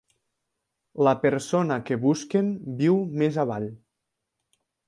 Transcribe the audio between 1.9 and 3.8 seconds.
que busquen viu més avall.